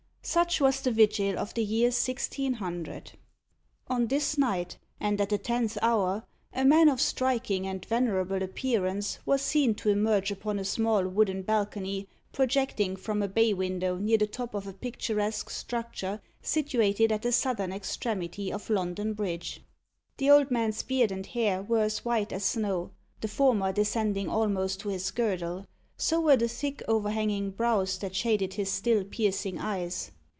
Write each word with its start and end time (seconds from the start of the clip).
Such 0.23 0.61
was 0.61 0.81
the 0.81 0.91
vigil 0.91 1.39
of 1.39 1.55
the 1.55 1.63
year 1.63 1.89
sixteen 1.89 2.53
hundred. 2.53 3.13
On 3.87 4.05
this 4.05 4.37
night, 4.37 4.77
and 4.99 5.19
at 5.19 5.29
the 5.29 5.39
tenth 5.39 5.79
hour, 5.81 6.23
a 6.53 6.63
man 6.63 6.89
of 6.89 7.01
striking 7.01 7.65
and 7.65 7.83
venerable 7.83 8.43
appearance 8.43 9.17
was 9.25 9.41
seen 9.41 9.73
to 9.75 9.89
emerge 9.89 10.29
upon 10.29 10.59
a 10.59 10.63
small 10.63 11.07
wooden 11.07 11.41
balcony, 11.41 12.07
projecting 12.33 12.95
from 12.95 13.23
a 13.23 13.27
bay 13.27 13.51
window 13.51 13.97
near 13.97 14.19
the 14.19 14.27
top 14.27 14.53
of 14.53 14.67
a 14.67 14.73
picturesque 14.73 15.49
structure 15.49 16.21
situated 16.39 17.11
at 17.11 17.23
the 17.23 17.31
southern 17.31 17.73
extremity 17.73 18.53
of 18.53 18.69
London 18.69 19.13
Bridge. 19.13 19.63
The 20.17 20.29
old 20.29 20.51
man's 20.51 20.83
beard 20.83 21.11
and 21.11 21.25
hair 21.25 21.63
were 21.63 21.81
as 21.81 22.05
white 22.05 22.31
as 22.31 22.45
snow 22.45 22.91
the 23.21 23.27
former 23.27 23.73
descending 23.73 24.29
almost 24.29 24.81
to 24.81 24.89
his 24.89 25.09
girdle; 25.09 25.65
so 25.97 26.19
were 26.19 26.37
the 26.37 26.47
thick, 26.47 26.81
overhanging 26.87 27.51
brows 27.51 27.99
that 27.99 28.15
shaded 28.15 28.55
his 28.55 28.71
still 28.71 29.03
piercing 29.03 29.59
eyes. 29.59 30.09